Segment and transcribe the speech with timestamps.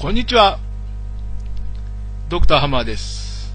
[0.00, 0.58] こんにちは。
[2.30, 3.54] ドクターハマーです。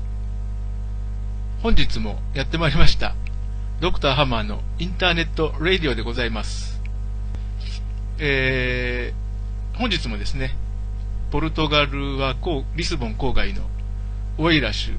[1.64, 3.16] 本日もやってまいりました。
[3.82, 6.80] ドクターハマーのインターネットラディオでございます。
[8.20, 10.52] えー、本日もですね、
[11.32, 13.64] ポルトガルはこうリスボン郊外の
[14.38, 14.98] オイラシュ、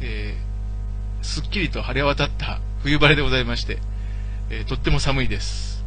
[0.00, 3.78] えー、すっきりと晴れ渡った冬晴れでございまして、
[4.50, 5.84] えーとっても寒いです。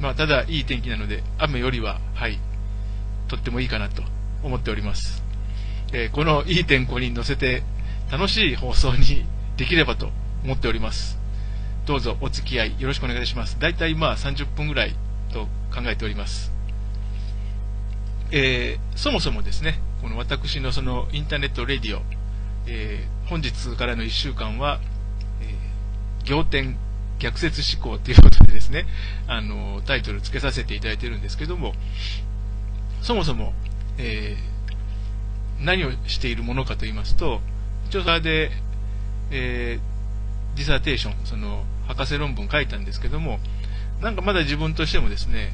[0.00, 2.38] まあ、ただいい天気なので、雨よりは、はい、
[3.28, 4.02] とってもいいかなと
[4.42, 5.22] 思っております。
[5.92, 7.62] えーこのいい天候に乗せて
[8.10, 9.24] 楽しい放送に
[9.56, 10.10] できればと
[10.44, 11.18] 思っております。
[11.86, 13.58] どうぞお付き合いよろしくお願いします。
[13.58, 14.94] だいたいまあ30分ぐらい
[15.32, 16.52] と考えております。
[18.30, 22.02] えーそもそもですね、この私のそのインターネットレディオ、
[22.66, 24.80] えー本日からの1週間は、
[25.40, 26.76] えー仰天
[27.18, 28.86] 逆説思考ということでですね、
[29.26, 31.74] あの、タイトル付けさせていただいてるんですけども、
[33.02, 33.54] そもそも、
[33.98, 34.48] えー
[35.60, 37.40] 何をしているものかと言いますと、
[37.90, 38.52] 調査で、
[39.30, 43.38] えーディサーテーション、その、博士論文書いたんですけども、
[44.00, 45.52] なんかまだ自分としてもですね、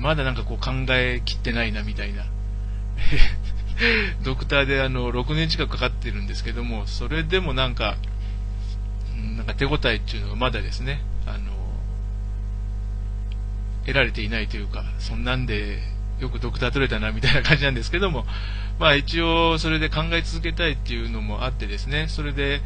[0.00, 2.24] まだなんかこう考えきってないなみたいな。
[4.22, 7.96] ドクターであの、6年近くかかってるんですけども、それでもなんか、
[9.36, 11.52] なんか手応えっていうのがまだですね、あの、
[13.86, 15.80] 得られていないというか、そんなんで
[16.20, 18.26] よくドクター取れたなみたいな感じなんですけども、
[18.78, 22.62] まあ一応それで考え続けたいっていうのもあってですね、それで、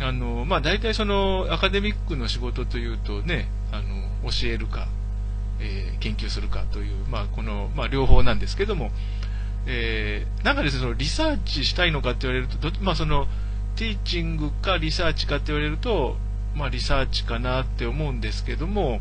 [0.00, 4.88] あの、まあ大体そのアカデミックの仕事というとね、あの、教えるか、
[5.60, 8.92] えー研究するかという、まあこの、まあ両方なんですけども、
[9.66, 13.26] えーなんかですね、そのリサーチしたいのかって言われると、どまあその、
[13.76, 16.16] ティーチングかリサーチかって言われると、
[16.54, 19.00] まあリサーチかなって思うんですけども、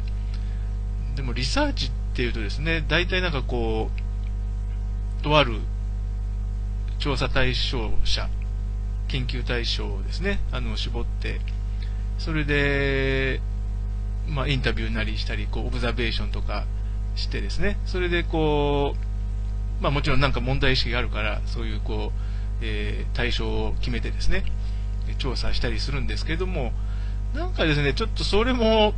[1.16, 3.90] でもリサーチってっていうとですね、大体なんかこ
[5.20, 5.60] う、とある
[7.00, 8.30] 調査対象者、
[9.08, 11.42] 研究対象をですね、あの、絞って、
[12.20, 13.42] それで、
[14.28, 16.66] まあ、インタビューなりしたり、こう、オブザベーションとか
[17.16, 18.96] してですね、それでこ
[19.82, 22.20] う、まあもちろんなんか問題意識があるから、そういうこう、
[22.62, 24.46] えー対象を決めてですね、
[25.10, 26.74] え調査したりするんですけども、
[27.34, 28.94] なんかですね、ちょっとそれも、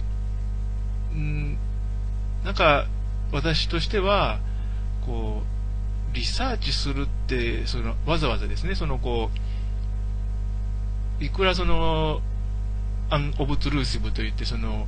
[1.14, 1.58] うん、
[2.44, 2.88] なんか
[3.32, 4.40] 私としては、
[5.06, 5.44] こ
[6.12, 9.30] う、リサーチするって、その、わざわざですね、そのこ
[11.20, 12.22] う、いくらその、
[13.10, 14.88] アンオブトゥルーシブといって、その、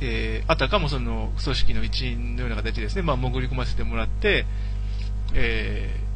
[0.00, 4.44] えーあたかもその組織の一員のような形ですね、まあ、潜り込ませてもらって、
[5.34, 6.06] えー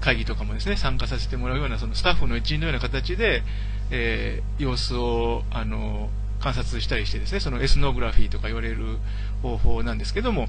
[0.00, 3.42] 会議とかもですね、参加させてもらうような、そのスタッフの一員のような形で、
[3.90, 6.08] えー様子を、あの、
[6.40, 8.98] 観察したりしてですね、そのエスノグラフィーとか言われる
[9.42, 10.48] 方法なんですけども、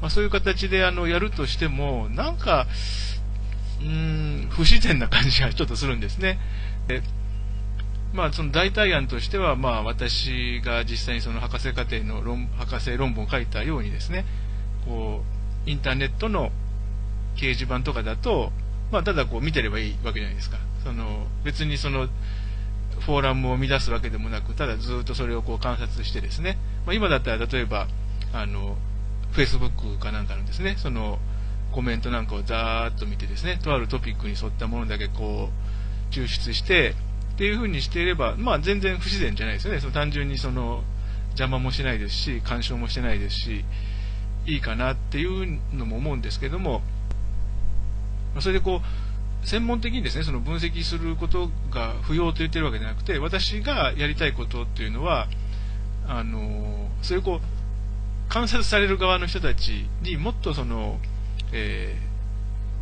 [0.00, 2.66] まあ、そういう形で、あの、やるとしても、なんか、
[3.80, 6.38] うーん、不自然な感じがちょっとするんですね。
[6.86, 7.02] で
[8.12, 14.24] まあ、その代替案としては、まあ、私が実際にその博士課程の論博士論文を書いたようにですね、
[14.86, 15.22] こ
[15.66, 16.50] う、インターネットの
[17.36, 18.50] 掲示板とかだと、
[18.90, 20.56] まあ、ただこう見てればいいわけじゃないですか。
[20.84, 22.08] その、別にその、
[23.00, 26.56] フォーラムを乱すわけでもなく、ただずっとそれをこう観察してですね、
[26.86, 27.86] まあ、今だったら例えば、
[28.32, 28.76] あの、
[29.32, 31.18] Facebook かなんかのですね、その、
[31.72, 35.50] コメントなんかをざーっと見てですね、とあるトピックに沿ったものだけこ
[36.10, 36.94] う、抽出して、
[37.34, 39.80] っていう風にしていれば、まあ全然不自然じゃないですよね。
[39.80, 40.82] その単純にその、
[41.30, 43.64] 邪魔もしないですし、干渉もしてないですし、
[44.46, 46.82] いいかなっていうのも思うんですけども、
[48.40, 55.28] それでこう、専門的にですね、その分析することが不要と言ってるわけじゃなくて、私がやりたいことっていうのは、
[56.08, 57.57] あの、それをこう、
[58.28, 60.98] 観察される側の人たちにもっとその、
[61.52, 62.08] えー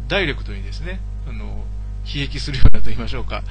[0.09, 1.65] ダイレクトにですね、あの、
[2.07, 3.43] 悲劇するようなと言いましょうか、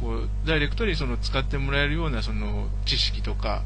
[0.00, 3.62] こう、ダイレクトにその使ってもらえるようなその知識とか、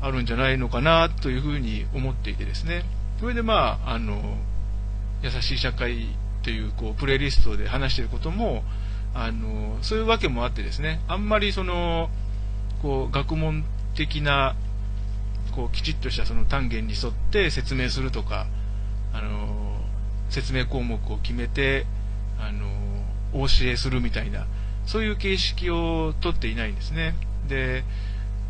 [0.00, 2.84] あるんじゃないのかなというふうに思っていてですね、
[3.20, 4.36] それでまあ、あの、
[5.22, 6.08] 優しい社会
[6.42, 8.62] というこうプレイリストで話していることも、
[9.14, 12.10] あの、そういうわけもあってですね、あんまりその、
[12.82, 13.64] こう、学問
[13.94, 14.54] 的な、
[15.58, 18.46] こう、きちっとしたその単元に沿って説明するとか、
[19.12, 19.80] あの、
[20.30, 21.84] 説明項目を決めて、
[22.38, 22.68] あの、
[23.32, 24.46] お教えするみたいな、
[24.86, 27.16] そういう形式をとっていないんですね。
[27.48, 27.82] で、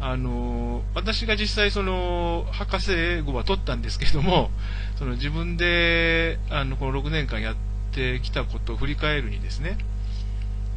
[0.01, 4.51] あの、私が実際その、博士号は取ったんですけども、
[4.99, 7.57] その自分で、あの、この6年間やっ
[7.95, 9.79] てきたことを振り返るにですね、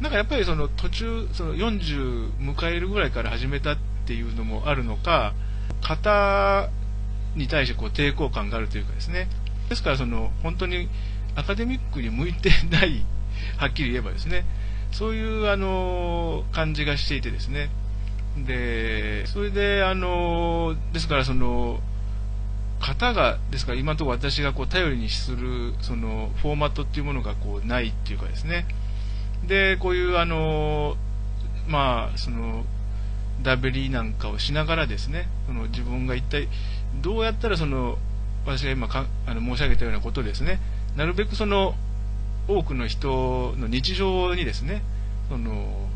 [0.00, 3.76] なんかやっぱりその途中、その40迎えるぐらいから始めたっ
[4.06, 5.34] ていうのもあるのか、
[5.82, 6.70] 型
[7.34, 9.28] に対してこう抵抗感があるというかですね。
[9.68, 10.88] ですからその本当に
[11.34, 13.04] アカデミックに向いてない、
[13.56, 14.44] はっきり言えばですね、
[14.92, 17.70] そういうあの感じがしていてですね、
[18.36, 21.80] で、それで、あの、ですからその、
[22.80, 28.66] 型が、ですから今のところ私がこう頼りにする、その、フォーマットっていうものがこうないっていうかですね、
[29.46, 30.96] で、こういうあの、
[31.68, 32.64] まあ、その、
[33.42, 36.48] ダベリなんかをしながらですね、その自分が一体
[37.02, 37.98] どうやったらその、
[38.44, 40.60] 私が今かあの申し上げたようなことですね、
[40.96, 41.74] なるべくその、
[42.48, 44.82] 多くの人の日常にですね、
[45.28, 45.88] その、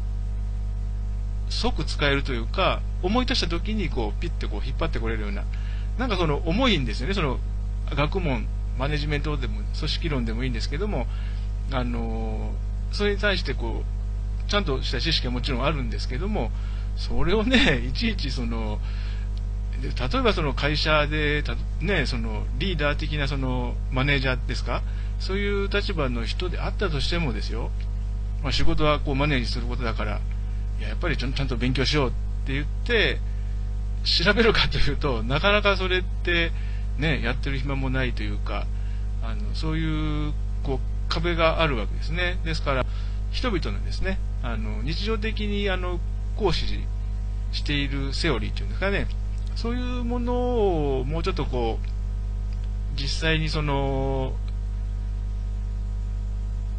[1.48, 5.44] 即使えるというか、思い出した時にこう、ピッてこう引っ張ってこれるような、
[5.98, 7.38] なんかその重いんですよね、その、
[7.90, 8.46] 学問、
[8.78, 11.06] マネジメントでも、組織論でもいいんですけども、
[11.72, 12.52] あの、
[12.92, 16.50] それに対してこう、ちゃんとした知識はもちろんあるんですけども、
[16.96, 18.78] それをね、いちいちその、
[19.82, 21.44] 例えばその会社で、
[21.80, 24.82] ね、そのリーダー的なそのマネージャーですか、
[25.20, 27.70] そういう立場の人であったとしてもですよ、
[28.42, 30.20] まあ、仕事はこうマネージすることだから、
[30.78, 32.12] いややっぱりちゃんと勉強しようっ
[32.46, 33.18] て言って、
[34.04, 36.52] 調べるかというと、なかなかそれって、
[36.98, 38.66] ね、やってる暇もないというか、
[39.22, 40.32] あのそういう
[40.62, 40.78] こう
[41.08, 42.38] 壁があるわけですね。
[42.44, 42.86] ですから、
[43.30, 46.00] 人々のですね、あの日常的にあの
[46.36, 46.66] 行使
[47.52, 49.06] しているセオリーというんですかね、
[49.56, 54.34] そういうものをもうちょっとこう、実際にその、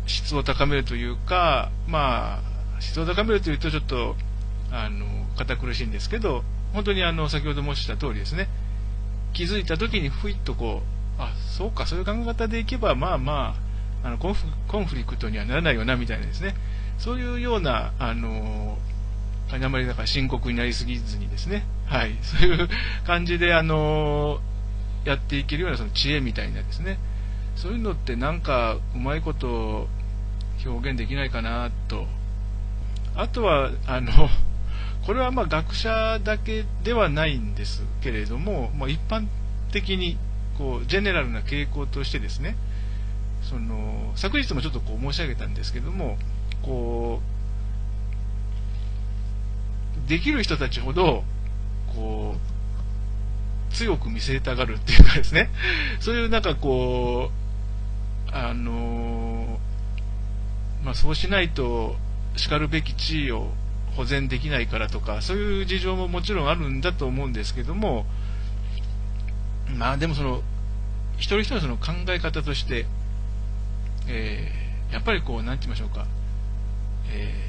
[0.06, 2.40] 質を高めるというか、ま
[2.78, 4.16] あ、質を高めるというとちょっと、
[4.72, 5.06] あの、
[5.38, 6.44] 堅苦しいんですけど、
[6.74, 8.48] 本当にあの、先ほど申した通りですね、
[9.34, 10.82] 気づいた時にふいっとこ
[11.20, 13.56] う、あ、そうか、そういう考え方でいけば、まあま
[14.04, 16.56] あ、あのコンフコンフリクトにはならないよな、みたいなですね、
[16.98, 18.78] そういうような、あの、
[19.50, 22.70] あまりだから深刻になりすぎずにですね、はい、 そういう
[23.06, 24.40] 感じで、あの
[25.06, 27.00] やっていけるようなその知恵みたいなですね、
[27.56, 29.88] そういうのってなんかうまいこと
[30.66, 32.06] 表現できないかなと。
[33.16, 34.12] あとは、あの、
[35.06, 39.26] これはま学者だけではないんですけれども、まあ、一般
[39.72, 40.18] 的に
[40.58, 42.58] こうジェネラルな傾向としてですね、
[43.42, 46.18] その昨日もちょっとこう申し上げたんですけども、
[46.62, 47.37] こう
[50.08, 51.24] できる人たちほど
[51.94, 55.50] こう強く見せたがるっていうかですね、
[56.00, 57.32] そういうなんかこ
[58.32, 59.60] う、あの
[60.84, 61.96] まあ、そうしないと
[62.36, 63.52] しかるべき地位を
[63.96, 68.06] 保全できないからとか、そういう事情ももちろんあるんだと思うんですけども、
[69.76, 70.42] まあでもその、
[71.18, 72.86] 一人一人その考え方として、
[74.08, 76.08] えー、やっぱりこう、なんて言いましょうか、
[77.12, 77.47] えー、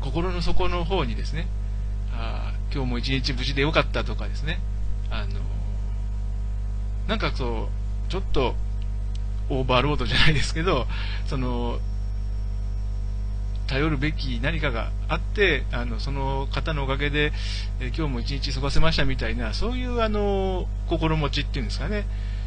[0.00, 1.46] 心の底の方にですね、
[2.12, 4.60] あ今日も一日無事でよかったとかですね、
[5.10, 5.40] あの、
[7.08, 7.68] なんかそ
[8.08, 8.54] う、ちょっと、
[9.48, 10.86] オーバーロードじゃないですけど、
[11.26, 11.80] その、
[13.66, 17.32] 頼るべき何かがあって、あのその方のおかげで、
[17.80, 22.04] え今日も一日過ごせましたみたいな、そういうあの心持ちっていうんですかね、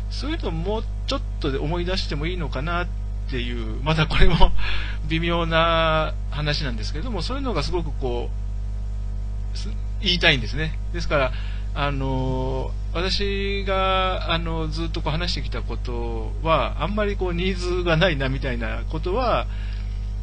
[0.10, 2.88] そういうのをもうちょっと思い出してもいいのかなっ
[3.28, 4.52] っていう、まだこれも
[5.10, 9.70] 微妙な話なんですけれども、そういうのがすごくこう、
[10.02, 10.78] 言いたいんですね。
[10.94, 11.32] ですから、
[11.76, 19.48] あの私があのずっとこう話してきたことは、あんまりこうニーズがないなみたいなことは、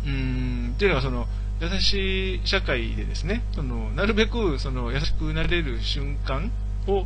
[0.07, 1.27] うんっていうのはその
[1.61, 6.51] 優しい社会でですねそのなるべくその優しくなれる瞬間
[6.87, 7.05] を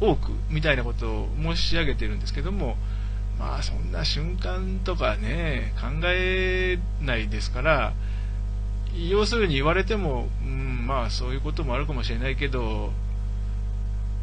[0.00, 2.76] 多くみたいなことを申し上げてるんですけども
[3.40, 7.94] まあそんな瞬間とかね考えないですから
[9.08, 12.92] 要するに言われても、うん、まあそういうこともあるかもしれないけど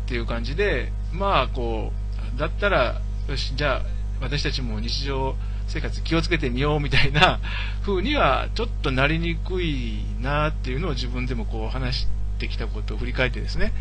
[0.05, 1.91] っていう感じでまあこ
[2.36, 3.81] うだったらよしじゃあ
[4.21, 5.36] 私たちも日常
[5.67, 7.39] 生活気をつけてみようみたいな
[7.81, 12.07] 風にはちょっとなりにくいなっていうのを自分でもこう話し
[12.39, 13.74] てきたことを振り返ってですね、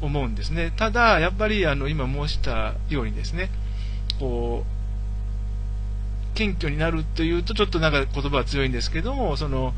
[0.00, 0.72] 思うんですね。
[0.76, 3.50] ただ、やっぱりあの今申したようにですね、
[4.18, 4.77] こう、
[6.38, 9.74] 謙虚になるというとちょっとなんか言葉は強いんですけども、その、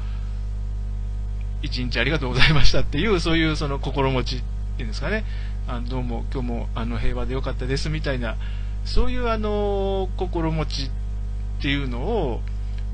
[1.63, 4.39] 一日ありがとうございましたっていう、そういうその心持ちっ
[4.77, 5.25] ていうんですかね、
[5.67, 8.37] あどうも今日もあの平和でよかったですみたいな、
[8.85, 12.41] そういうあの心持ちっていうのを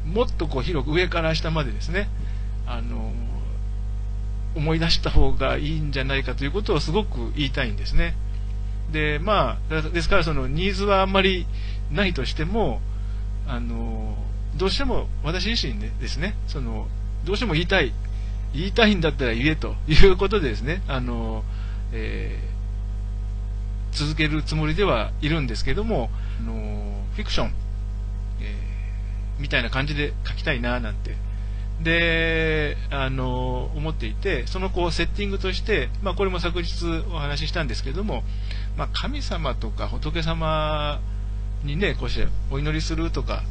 [0.06, 2.08] もっとこう広く上から下までですね
[2.66, 3.12] あの
[4.54, 8.14] 思い出した方がいいんじゃないかということをすごく言いたいんですね。
[8.92, 11.46] でまあですからそのニーズはあんまり
[11.90, 12.80] ないとしても
[13.46, 14.16] あの
[14.56, 16.88] どうしても私自身でですねその
[17.24, 17.92] どうしても言いたい
[18.54, 21.44] 言いたいんだったら言えと いうことでですねあの、
[21.92, 26.10] えー、続けるつもりではいるんですけども、
[26.40, 27.54] あのフィクション、
[28.40, 31.16] えー、みたいな感じで書きたいななんて、
[31.82, 38.22] で、あの思っていて、そのこうセッティングとして、まあ、これも昨日お話ししたんですけども、
[38.76, 41.00] まあ、神様とか仏様
[41.66, 43.42] にね、こうしてお祈りするとか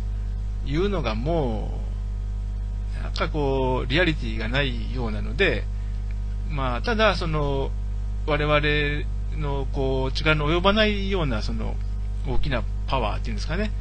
[0.65, 1.79] いうのがも
[2.99, 5.63] う、なんかこう、リアリティがないようなので、
[6.49, 7.71] まあ、ただ、その、
[8.27, 9.05] 我々
[9.37, 11.75] のこう力の及ばないようなその
[12.27, 13.71] 大きなパワーっていうんですかね、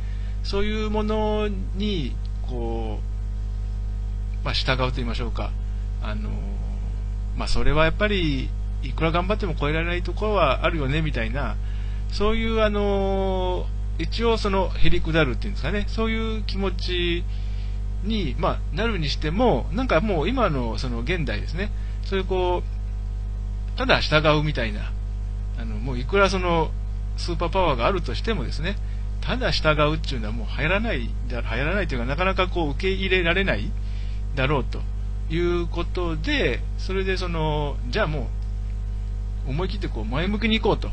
[0.43, 2.15] そういうものに
[2.49, 3.01] こ
[4.43, 5.51] う、まあ、従うと言いましょうか、
[6.03, 6.31] あの
[7.37, 8.51] まあ、それはやっぱり
[8.83, 11.57] いくら頑張っても超えられないところはあるよねみたいな、
[12.11, 13.67] そういうあの
[13.99, 17.25] 一応そのへりくだるっていうんですかね、そういう気持ち
[18.05, 21.71] に、まあ、なるにしても、なんかもう今のその現代ですね、
[22.05, 24.93] そういうこう、ただ従うみたいな、
[25.59, 26.71] あの、もういくらその、
[27.17, 28.77] スーパーパワーがあるとしてもですね、
[29.21, 33.71] ただ従うっていうのはもう流行らない、流行らないというか、なかなかこう受け入れられない
[34.35, 34.81] だろうと
[35.33, 38.29] いうことで、それでその、じゃあも
[39.47, 40.91] う、思い切ってこう前向きに行こうと。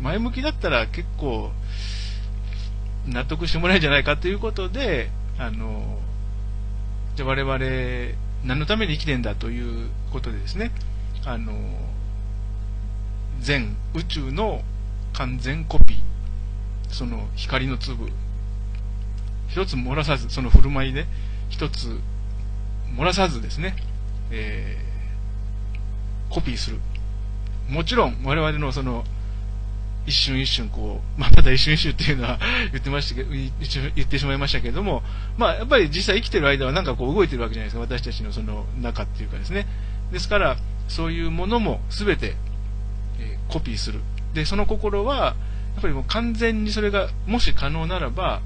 [0.00, 1.50] 前向きだったら結構、
[3.06, 5.98] 納得してもらえるんじゃないかということで、あの、
[7.16, 7.58] じゃあ我々、
[8.44, 10.70] 何のために生きてんだということでですね、
[11.24, 11.52] あの、
[13.40, 14.62] 全宇宙の
[15.12, 15.98] 完全コピー、
[16.90, 18.08] その光の粒、
[19.48, 21.06] 一つ漏らさず、その振る舞いで、
[21.48, 21.98] 一つ
[22.96, 23.74] 漏らさずですね、
[24.30, 26.78] えー、コピーする。
[27.68, 29.04] もちろん、我々のその、
[30.08, 32.38] 一瞬一瞬こう、まあ、まだ一瞬一瞬っていうのは
[32.72, 35.02] 言ってましたけど、言ってしまいましたけども、
[35.36, 39.66] まあ、やっぱり実際生きてる間はなんかこう動いてるわけじゃないですか、私たちのその中っていうかですね。
[40.10, 40.56] ですから、
[40.88, 42.34] そういうものも全て、
[43.20, 44.00] えー、コピーする。
[44.32, 45.36] で、その心は、
[45.74, 48.40] やっぱりもう完全にそれが、もし可能ならば、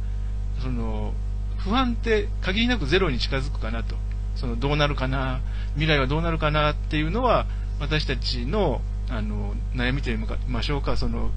[0.61, 1.15] その、
[1.59, 3.95] 不安って限りなくゼロに近づくかなと。
[4.35, 5.41] その、どうなるかな、
[5.75, 7.47] 未来はどうなるかなっていうのは、
[7.79, 11.31] 私たちの、あの、悩みといいましょうか、その、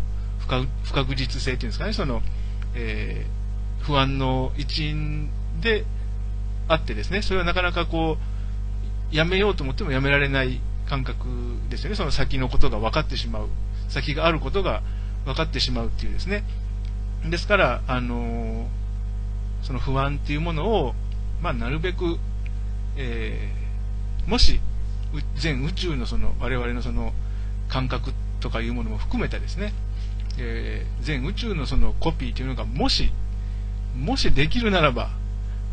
[0.45, 2.21] 不確実性っていうんですかね、その、
[2.75, 5.29] えー、不安の一因
[5.61, 5.85] で
[6.67, 8.17] あってですね、それはなかなかこ
[9.11, 11.27] う、やめようと思ってもやめられない感覚
[11.69, 13.49] ですよね、その先のことが分かってしまう、
[13.89, 14.81] 先があることが
[15.25, 16.43] 分かってしまうっていうですね。
[17.29, 18.67] ですから、あの
[19.63, 20.93] その不安っていうものを、
[21.41, 22.17] まあ、なるべく、
[22.97, 24.59] えー、もし、
[25.37, 27.13] 全宇宙のその我々のその
[27.67, 28.11] 感覚
[28.41, 29.73] とかいうものも含めたですね、
[30.37, 33.11] えー、全宇宙のそのコピーというのがもし、
[33.97, 35.09] もしできるならば、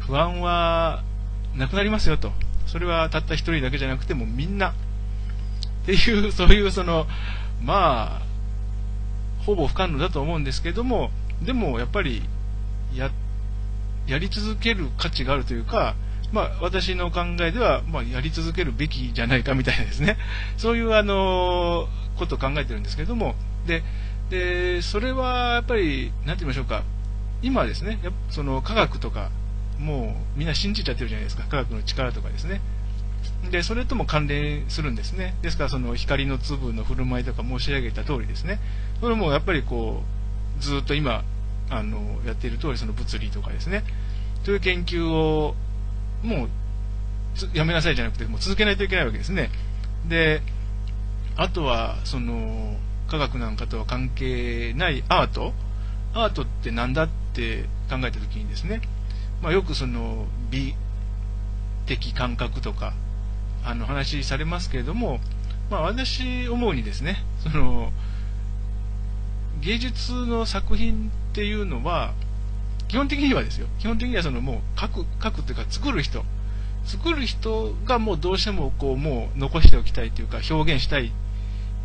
[0.01, 1.03] 不安は
[1.57, 2.33] なくなりますよと。
[2.67, 4.71] それはたった一人だけじゃなくてもみんな。
[4.71, 4.75] っ
[5.87, 7.07] ていう、そういうその、
[7.63, 8.23] まあ、
[9.45, 11.11] ほぼ不可能だと思うんですけども、
[11.43, 12.23] でもやっぱり、
[12.95, 13.11] や、
[14.07, 15.95] やり続ける価値があるというか、
[16.33, 20.17] まあ、私の考えでは、まあ、やり続けるべきじゃないかみたいなですね、
[20.57, 23.35] そういうあの、ことを考えてるんですけども、
[23.67, 23.83] で、
[24.33, 26.85] で、それはやっぱり、なんて言いましょうか、
[27.43, 27.99] 今ですね、
[28.31, 29.31] その科学とか、
[29.79, 32.63] もうみんな信じちゃってるじゃないですか、科学の力とかですね。
[33.51, 35.35] で、それとも関連するんですね。
[35.43, 38.59] ですから、その光の粒の振る舞いとか申し上げた通りですね。
[39.03, 40.03] それもやっぱりこ
[40.59, 41.25] う、ずっと今、
[41.69, 43.85] あの、やっている通り、その物理とかですね。
[44.45, 45.55] という研究を、
[46.23, 46.49] もう、
[47.53, 49.51] やめなさいじゃなくて、もう続けないといけないわけですね。
[50.09, 50.41] で、
[51.37, 52.79] あとは、その、
[53.13, 55.53] 科学なんかとは関係ないアート？
[56.15, 58.81] アートって何だって考えた時にですね、
[59.43, 60.75] まあ、よくその美
[61.85, 62.95] 的感覚とか
[63.67, 65.21] あの話されますけれども、
[65.71, 67.93] まあ、私思うにですねその
[69.61, 72.15] 芸術の作品っていうのは
[72.89, 76.25] 基本的にはですよ基本的にはそのもう書く書くっていうか作る人
[76.87, 81.13] 作る人がもうどうしてもこうもう残しておきたいというか表現したい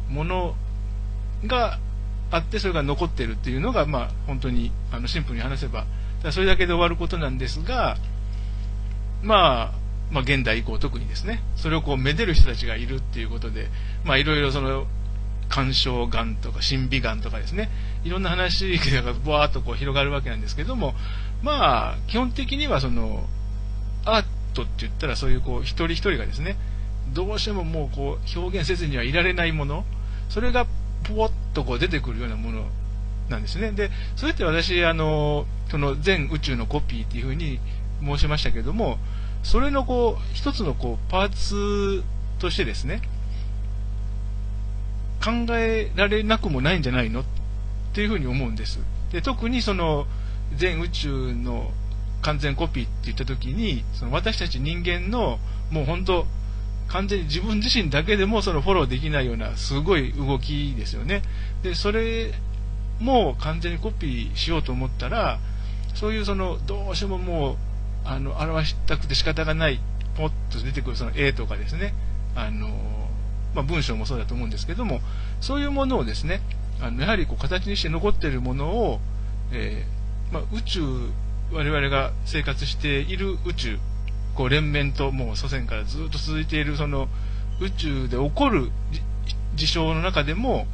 [0.10, 0.56] もの
[1.46, 1.80] が
[2.32, 5.86] あって、それが残ってるっていうのが、まあ、本当に、あの、シンプルに話せば、
[6.32, 7.98] それだけで終わることなんですが、
[9.22, 13.68] まあ、まあ、現代以降特にですね、それをこう、めでる人たちがいるっていうことで、
[14.04, 14.88] まあ、いろいろその、
[15.50, 17.70] 鑑賞眼とか審美眼とかですね、
[18.04, 20.94] いろんな話がぼわーっとこう広がるわけなんですけども、
[21.42, 23.26] まあ、基本的にはその、
[24.06, 26.58] アートって言ったらそういうこう、一人一人がですね、
[27.14, 29.86] どうしてももうこう、表現せずにはいられないもの、
[30.30, 30.66] それが
[31.08, 32.66] ぽわっとこう出てくるようなもの
[33.30, 33.72] なんですね。
[33.72, 37.60] で、それって私、あの、その全宇宙のコピーっていうふうに
[38.04, 38.98] 申しましたけども、
[39.44, 42.04] それのこう、一つのこう、パーツ
[42.40, 43.02] としてですね、
[45.24, 47.22] 考えられなくもないんじゃないの？
[47.22, 47.26] っ
[47.94, 48.80] ていうふうに思うんです。
[49.12, 50.06] で特にその
[50.56, 51.72] 全宇宙の
[52.22, 55.40] 完全コピーって言った時にその私たち人間の
[55.72, 56.28] もう本当
[56.98, 61.22] 完全に自分自身だけでもそのフォローできないようなすごい動きですよね。
[61.62, 62.34] で、それ
[63.00, 65.38] も完全にコピーしようと思ったら、
[65.94, 67.58] そういうその、どうしてももう、
[68.04, 69.80] あの、表したくて仕方がない、
[70.16, 71.94] ポッと出てくるその絵とかですね、
[72.36, 72.68] あの、
[73.54, 75.00] まあ、文章もそうだと思うんですけども、
[75.40, 76.42] そういうものをですね、
[76.82, 79.00] あのやはりこう形にして残っているものを、
[79.52, 80.82] えー、まあ、宇宙、
[81.52, 83.80] 我々が生活している宇宙
[84.38, 87.08] こう連綿ともう祖先からずっと続いているその
[87.60, 88.70] 宇宙で起こる
[89.56, 90.68] 事象の中でも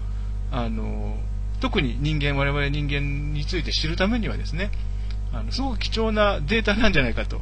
[0.51, 1.17] あの
[1.61, 4.69] 特に人間我々人間について知るためにはですね
[5.31, 7.39] あのすごく貴重なデータなんじゃないかと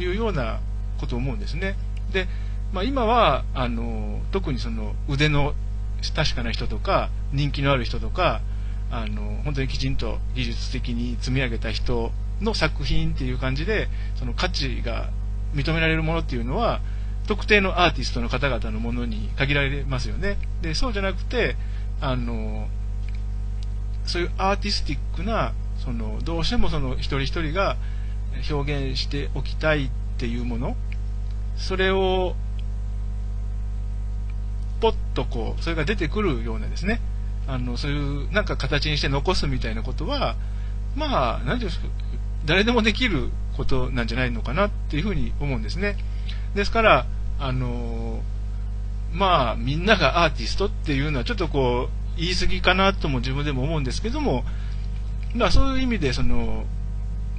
[0.00, 0.58] いうような
[0.98, 1.76] ことを思うんですね。
[2.12, 2.26] で、
[2.72, 5.54] まあ、今はあの特にその腕の
[6.16, 8.40] 確かな人とか人気のある人とか
[8.90, 12.10] あの本当にきちんと技術的に積み上げた人
[12.40, 15.10] の作品っていう感じでその価値が
[15.54, 16.80] 認められるものっていうのは、
[17.26, 20.36] 特定のアーティストの方々のものに限られますよね。
[20.62, 21.56] で、そうじゃなくて、
[22.00, 22.68] あの、
[24.04, 27.76] そういうアーティスティックな、その、どうしてもその一人一人が
[28.50, 30.76] 表現しておきたいっていうもの、
[31.56, 32.34] それを、
[34.80, 37.00] ポッとこう、それが出てくるようなですね、
[37.46, 40.36] あの、そういうなんか形にして残すみたいなことは、
[40.96, 41.86] まあ、何て言うんですか、
[42.46, 43.30] 誰でもできる
[43.60, 45.96] ことなんじゃないのかなっていうふうに思うんですね。
[46.54, 47.06] ですから、
[47.38, 48.20] あの
[49.12, 54.44] まあ、みんながアーティストっていうのはちょっとこう、言い過ぎかなとも自分でも思うんですけども、
[55.34, 56.64] まあそういう意味で、その、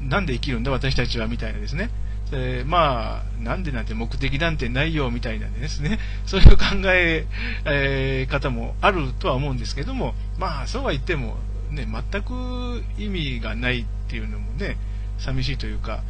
[0.02, 1.90] なんで生きるんだ私たちはみたいなですね。
[2.34, 7.26] えまあ、なんでなんて目的なんてないよみたいなですね、 そういう考え
[7.66, 11.38] えー、方もあるとは思うんですけども、まあそうは言っても、
[11.72, 14.78] ね、全く意味がないっていうのもね、
[15.22, 16.04] 寂しいというか、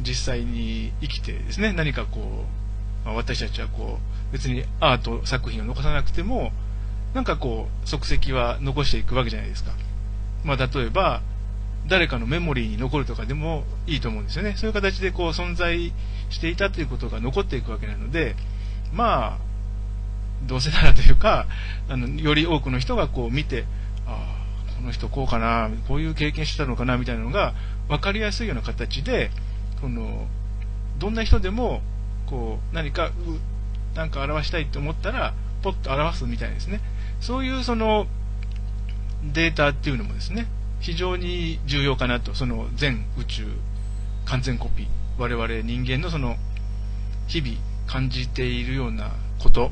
[0.00, 2.46] 実際に生きてですね、何かこ
[3.04, 3.98] う、まあ、私たちはこ
[4.30, 6.52] う、別にアート作品を残さなくても、
[7.14, 9.72] なんかこう、足跡は残していくわけじゃないですか。
[10.44, 11.22] まあ、例えば、
[11.88, 14.54] 誰かのメモリーに残るとかでもいいと思うんですよね。
[14.56, 15.92] そういう形でこう存在
[16.30, 18.36] していたということが残っていくわけなので、
[18.92, 19.38] まあ、
[20.46, 21.46] どうせならというか、
[21.88, 23.64] あの、より多くの人がこう見て、
[24.06, 24.38] あ
[24.70, 27.54] あ、この人こうかな、こういう経験してたのかな、みたいなのが
[27.92, 29.30] 分かりやすいような形で、
[29.82, 30.26] この、
[30.98, 31.82] どんな人でも、
[32.26, 33.10] こう、何か、
[33.94, 36.80] なんか表したいと思ったら、ポッと表すみたいですね。
[37.20, 38.06] そういうその、
[39.34, 40.46] データっていうのもですね、
[40.80, 43.46] 非常に重要かなと、その全宇宙
[44.24, 44.86] 完全コピー、
[45.18, 46.36] 我々人間のその、
[47.28, 49.70] 日々感じているようなこと。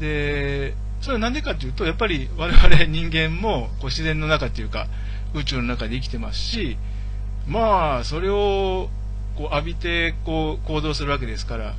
[0.00, 4.88] で、それはなんでかというと、やっぱり我々人間もこう自然の中っていうか、
[5.34, 6.76] 宇宙の中で生きてますし、
[7.46, 8.88] まあ、それを
[9.36, 11.74] こう浴びてこう行動するわけですから、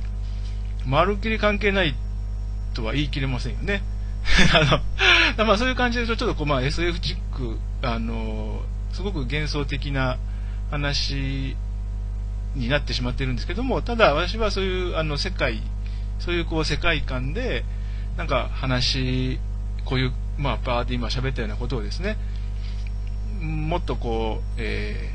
[0.86, 1.94] まるっきり関係ない
[2.74, 3.82] とは言い切れませんよね。
[4.54, 4.82] あ
[5.36, 8.62] の、まあそういう感じでちょっとこう、まあ SF チック、あの、
[8.92, 10.18] すごく幻想的な
[10.70, 11.56] 話
[12.54, 15.62] になってしまってるんですけども、ただ私はそういうあの世界、
[16.18, 17.64] そういうこう世界観で、
[18.16, 19.38] なんか話、
[19.84, 22.16] こういう、まあバーで今喋ったようなことをですね、
[23.42, 25.10] もっとこう、え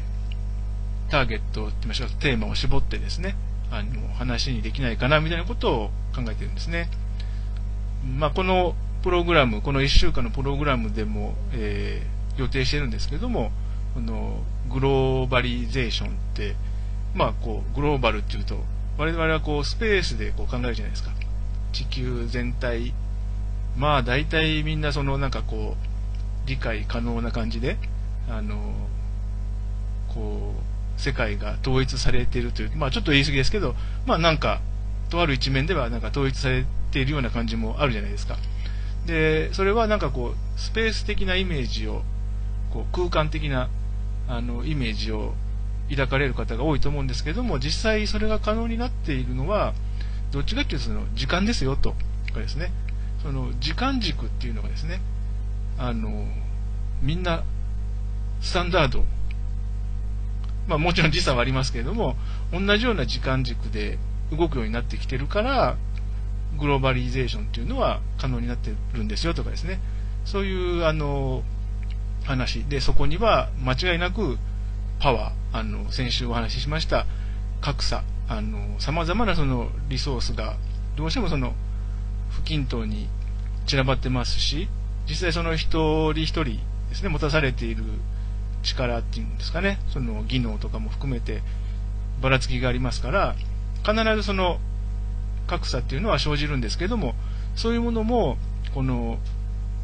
[1.07, 3.35] ー、ターゲットと言いましょうテーマを絞ってですね、
[3.71, 6.89] あの、話にできないかなみたいなことを考えてるんですね。
[8.17, 13.51] まあ、このプログラム、この1週間のプログラムでも、えー、予定してるんですけども、
[13.93, 16.55] このグローバリゼーションって、
[17.15, 18.59] まあ、こう、グローバルっていうと、
[18.97, 21.11] 我々はこう、スペースでこう考えるじゃないですか。
[21.71, 22.93] 地球全体、
[23.77, 27.77] まあ、大体みんなその、なんかこう、理解可能な感じで、
[28.29, 28.73] あの、
[30.09, 30.55] こ
[30.97, 34.61] う、世界が統一されているという、まあちょっと言い過ぎですけど、まあなんか、
[35.09, 38.37] とある一面ではなんか統一されているような感じもあるじゃないですか。
[39.05, 42.03] で、それはなんかこう、スペース的なイメージを、
[42.71, 43.69] こう空間的な
[44.27, 45.33] あのイメージを
[45.89, 49.73] 抱かれる方が多いと思うんですけども、実際それが可能になっているのは、
[50.31, 51.95] どっちかっていうとその時間ですよと、
[52.37, 52.71] かですね。
[53.21, 55.01] その時間軸っていうのがですね、
[55.77, 56.27] あの、
[57.01, 57.43] みんな
[58.41, 59.03] スタンダード、
[60.67, 62.15] まあもちろん時差はありますけれども、
[62.51, 63.97] 同じような時間軸で
[64.31, 65.77] 動くようになってきてるから、
[66.57, 69.79] グローバリゼーションっていうのは可能になってるんですよとかですね。
[70.25, 71.43] そういう、あの、
[72.25, 74.37] 話で、そこには間違いなく
[74.99, 77.05] パワー、あの、先週お話ししました
[77.61, 80.57] 格差、あの、様々なそのリソースが、
[80.95, 81.53] どうしてもその、
[82.29, 83.07] 不均等に
[83.65, 84.67] 散らばってますし、
[85.07, 86.43] 実際その一人一人
[86.89, 87.83] ですね、持たされている
[88.67, 91.41] 力っていうんですかね、その技能とかも含めて
[92.21, 93.35] ばらつきがありますから、
[93.83, 94.59] 必ずその
[95.47, 97.15] 格差っていうのは生じるんですけども、
[97.55, 98.37] そういうものも、
[98.73, 99.17] この、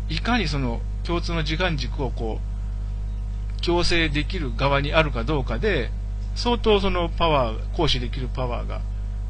[0.10, 5.90] いかにその共通の時間軸をこう、強制できる側にあるかどうかで、
[6.36, 8.82] 相当そのパワー、行使できるパワーが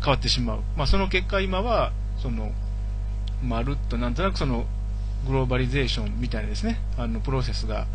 [0.01, 0.59] 変わってしまう。
[0.75, 2.51] まあその結果今は、その、
[3.43, 4.65] まるっとなんとなくその
[5.27, 7.87] グローバリゼーションみたいなですね、あのプロセスが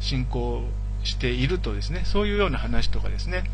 [0.00, 0.64] 進行
[1.02, 3.44] しているとですね、そういうような話とかですね、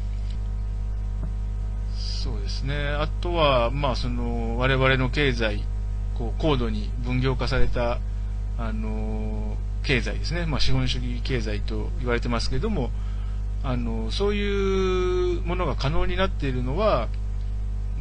[1.97, 5.63] そうですね、あとは、まあその我々の経済、
[6.19, 7.99] こう高度に分業化された、
[8.59, 12.91] あの経済ですね、まあ、資本主義経済と言われてますけれども、
[13.63, 17.09] あのそういうものが可能になっているのは、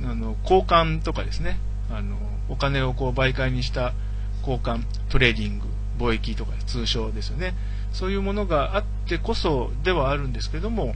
[0.04, 1.60] あの交換とかですね、
[1.92, 2.18] あの
[2.50, 3.94] お金をこう媒介にした
[4.42, 5.68] 交換、トレーディング、
[6.00, 7.54] 貿易とか通商ですよね。
[7.94, 10.94] そういうものがあってこそではあるんですけども、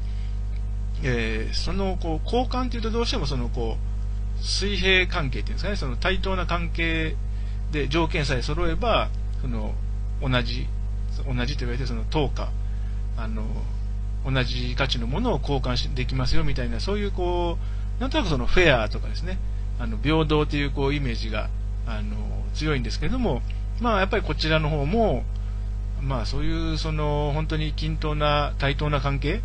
[1.04, 7.16] えー、そのこう交換というとどうしてもそのこう水平関係っていうんですかね、その対等な関係
[7.72, 9.10] で条件さえ揃えば、
[9.42, 9.74] その
[10.22, 10.68] 同じ、
[11.26, 12.50] 同じと言われてその等価、
[13.18, 13.44] あの、
[14.26, 17.58] 同じ価値のものを交換できますよみたいな、そういうこ
[17.98, 19.38] う、なんとなくそのフェアとかですね、
[19.80, 21.50] あの平等というこうイメージが
[21.86, 22.16] あの
[22.54, 23.42] 強いんですけれども、
[23.82, 25.24] まあ、やっぱりこちらの方も、
[26.02, 29.36] まあ、そういうその本当に均等な対等な関係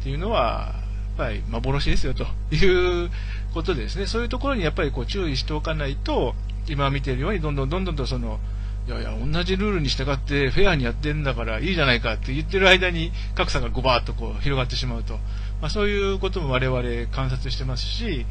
[0.00, 0.74] っていうのは、
[1.18, 3.10] やっぱり幻ですよという
[3.52, 6.34] ことですね、そういうところにやっぱりこう注意しておかないと、
[6.66, 8.40] 今見ているように、どんどんどんどんとその、
[8.86, 15.14] いやいや、同じルールに従ってフェアにやってるんだからいいじゃないかって言ってる間に格差がごばっとこう広がってしまうと、
[15.62, 18.26] まあ、そういうことも我々観察してますし、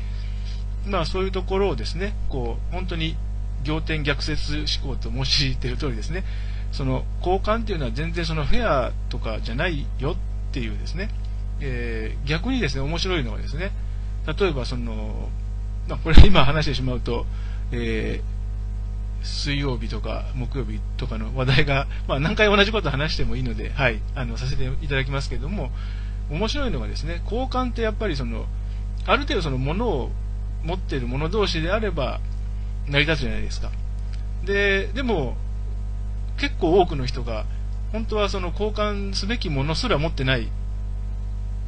[0.86, 3.16] まあそういうところをですね、こう、本当に
[3.66, 6.24] 仰天逆説思考と申している通りですね、
[6.74, 11.10] その交換っていうのは全然そのフェアとかじゃないよっていうですね、
[11.62, 13.72] えー、逆にですね、面白いのはですね、
[14.40, 15.30] 例えばその、
[15.88, 17.26] まあ、これ今話してしまうと、
[17.72, 25.70] えー、水曜日とか木曜日とかの話題が、まあ、何回同じこと話してもいいので、はい、あの、させていただきますけれども、
[26.32, 28.46] 面白いのがですね、交換ってやっぱりその、
[29.06, 30.12] ある程度そのものを
[30.64, 32.20] 持っている者同士であれば
[32.88, 33.70] 成り立つじゃないですか。
[34.46, 35.38] で、でも、
[36.38, 37.46] 結構多くの人が、
[37.92, 40.50] 本当はその交換すべきものすら持ってない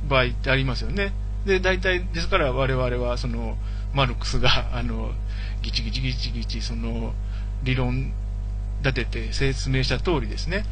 [0.09, 1.13] 場合ってありますよね。
[1.45, 3.57] で、大体、ですから我々は、その、
[3.93, 5.11] マルクスが、あの、
[5.61, 7.13] ギチギチギチギチ、その、
[7.63, 8.11] 理論
[8.83, 10.65] 立てて説明した通りですね。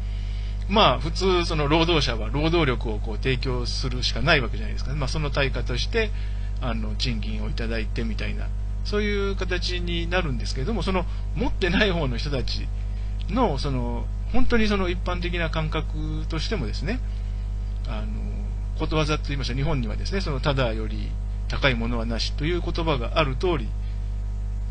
[0.68, 4.98] まあ、普通、その労働者は労働力をこう提供するしかないわけじゃないですか、ね。
[4.98, 6.10] まあ、その対価として、
[6.60, 8.48] あの賃金をいただいてみたいな
[8.84, 11.04] そういう形になるんですけれどもその
[11.34, 12.66] 持ってない方の人たち
[13.30, 17.00] のその本当にその一般的な感覚としてもですね
[17.88, 18.06] あの
[18.78, 21.10] ことわざと言いました日本にはですねそのただより
[21.48, 23.68] 高いものはなしという言葉がある通り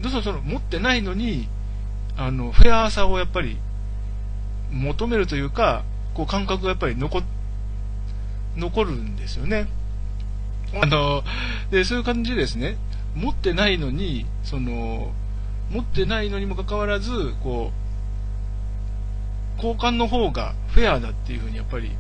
[0.02, 1.48] どうぞその持ってないのに
[2.18, 3.58] あのフェアさをやっぱり
[4.72, 7.22] 求めるというかこう感覚がやっぱり残
[8.56, 9.68] 残るんですよね。
[10.76, 11.24] あの、
[11.72, 12.78] で、そういう感じでですね、
[13.16, 15.12] 持ってないのに、その、
[15.72, 17.83] 持ってないのにもかかわらず、こう、
[19.58, 21.92] 交換の方がフェアだっていうふうにやっぱり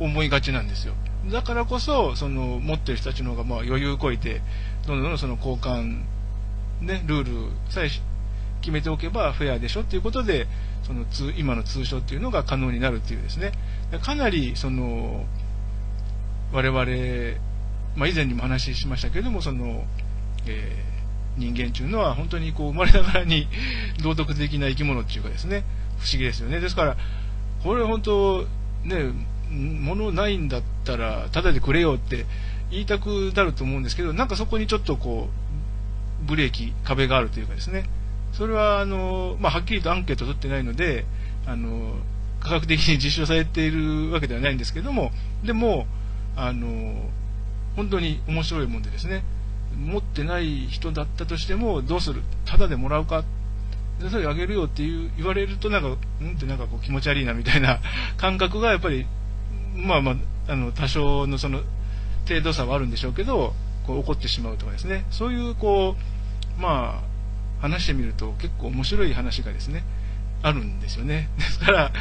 [0.00, 0.94] 思いがちなんですよ。
[1.30, 4.40] だからこそ、その、持ってる人たちの方がまあ余裕こいて、
[4.86, 6.04] どんどんその交換、
[6.80, 7.90] ね、ルールさえ
[8.60, 10.46] 決めておけばフェアでしょっていうことで、
[10.84, 11.04] その
[11.36, 13.52] 今の通称っていうのが可能になるっていうですね、
[14.02, 15.26] かなりその、
[16.52, 17.48] 我々
[17.96, 19.84] まあ、以前にも話しましたけれども、その、
[20.46, 23.48] えー、人間というのは本当にこう生まれながらに
[24.02, 25.64] 道徳的な生き物っていうかですね、
[25.98, 26.60] 不思議ですよね。
[26.60, 26.96] ですから、
[27.62, 28.46] これ本当、
[28.84, 29.12] ね、
[29.50, 32.26] 物ないんだったら、ただでくれよって
[32.70, 35.28] 言いたくなると思うんですけど、なんかそこにちょっとこ
[36.24, 37.88] う、ブレーキ、壁があるというかですね、
[38.32, 41.06] それは、あの、まあ、はっきりとアンケート取ってないので、
[41.46, 41.94] あの、
[42.40, 45.12] 科学的に実証されているわけではないんですけども、
[45.44, 45.86] でも、
[46.36, 47.08] あの、
[47.74, 49.24] 本当に面白いもんでですね、
[49.76, 52.22] 持ってない人だったとしても、どうする？
[52.44, 53.24] ただでもらうか？
[54.10, 55.88] それあげるよっていう言われるとなんか、
[56.20, 57.80] うんってなんかこう気持ち悪いなみたいな
[58.16, 59.06] 感覚がやっぱり、
[59.74, 61.60] まあまあ、あの、多少のその
[62.28, 63.54] 程度差はあるんでしょうけど、
[63.86, 65.96] こう起こってしまうとかですね、そういうこ
[66.58, 67.08] う、まあ、
[67.60, 69.84] 話してみると結構面白い話がですね、
[70.42, 71.28] あるんですよね。
[71.38, 71.92] ですから、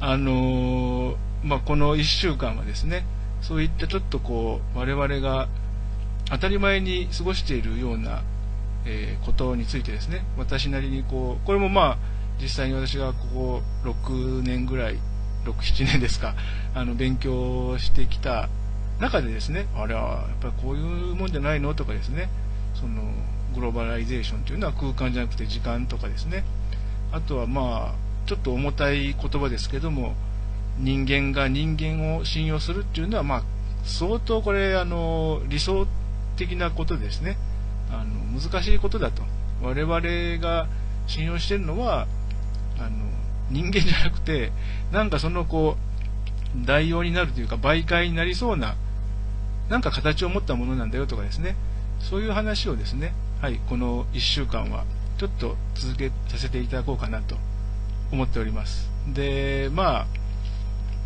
[0.00, 3.06] あのー、まあ、この1週間はですね、
[3.40, 5.48] そういったちょっとこう、我々が
[6.30, 8.22] 当たり前に過ごしているような、
[8.86, 11.98] えー、ことについてですね、私なりにこう、これもまあ、
[12.40, 14.98] 実際に私がここ6年ぐらい、
[15.44, 16.34] 6、7年ですか、
[16.74, 18.48] あの、勉強してきた
[19.00, 22.28] 中でですね、あれは、やっぱりこういうもんじゃないのとかですね、
[22.74, 23.02] その、
[23.54, 26.44] グローバライゼーションというのは空間じゃなくて時間とかですね、
[27.10, 30.14] あとはまあ、ちょっと重たい言葉ですけども、
[30.78, 33.42] 人間が人間を信用するっていうのは、まあ、
[33.84, 35.86] 相当これ、あの、理想
[36.36, 37.36] 的なことですね。
[37.90, 39.22] あの、難しいことだと。
[39.62, 40.00] 我々
[40.42, 40.68] が
[41.06, 42.06] 信用してるのは、
[42.78, 42.90] あの、
[43.50, 44.52] 人間じゃなくて、
[44.92, 45.76] なんかそのこ
[46.62, 48.76] う、代用になるというか、媒介になりそうな、
[49.68, 51.56] なんか形を持ったものなんだよとかですね。
[52.00, 54.84] そういう話をですね、はい、この1週間は、
[55.18, 57.36] ちょっと続けさせていただこうかなと
[58.12, 58.90] 思っております。
[59.08, 60.06] で、ま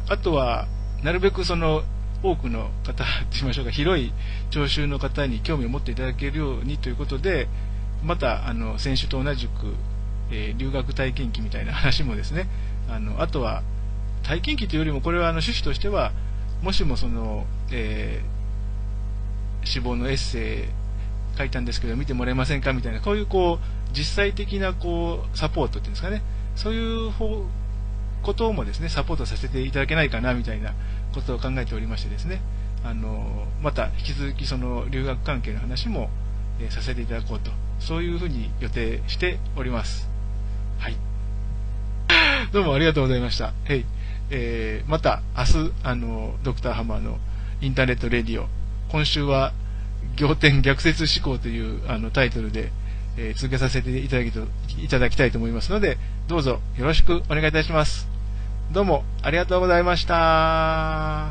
[0.08, 0.66] あ、あとは、
[1.02, 1.82] なるべくその、
[2.22, 4.12] 多くの方と言いましょうか、広い
[4.50, 7.48] 聴衆の方に興味を持っていただけるようにということで、
[8.04, 9.74] また、あの、先週と同じく、
[10.30, 12.46] えー、留学体験記みたいな話もですね、
[12.88, 13.62] あの、あとは、
[14.22, 16.12] 体験記というよりも、これはあの趣旨としては、
[16.62, 26.22] もしもその、えー、死亡のエッセイ書いたんですけど、見てもらえませんかみたいな、こういうこう、実際的なこう、サポートっていうんですかね、
[26.56, 27.44] そういう方
[28.22, 30.74] こともですね、サポートさせていただけないかな、みたいな
[31.14, 32.40] ことを考えておりましてですね、
[32.84, 36.10] あの、また引き続きその留学関係の話も、
[36.60, 40.08] え、させていただこうと、そういうふうに予定しております。
[40.78, 40.96] はい。
[42.52, 43.52] どうもありがとうございました。
[43.66, 43.84] はい。
[44.30, 47.18] えー、また明日、あの、ドクターハマーの
[47.60, 48.46] インターネットレディオ、
[48.88, 49.52] 今週は、
[50.18, 52.72] 仰天逆説思考というあのタイトルで、
[53.20, 54.40] えー、続けさせていただきと
[54.82, 58.08] いただきたいと思いますので、どうぞよろしくお願いいたします。
[58.72, 61.28] どうもありがとうございました。